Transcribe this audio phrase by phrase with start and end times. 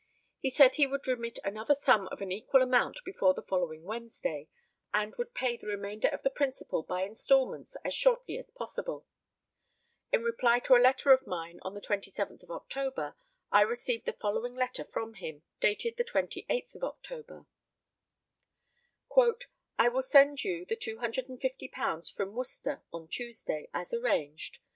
[0.39, 4.47] He said he would remit another sum of an equal amount before the following Wednesday,
[4.95, 9.05] and would pay the remainder of the principal by instalments as shortly as possible.
[10.11, 13.15] In reply to a letter of mine of the 27th of October,
[13.51, 17.45] I received the following letter from him, dated the 28th of October:
[19.77, 24.57] "I will send you the £250 from Worcester on Tuesday, as arranged.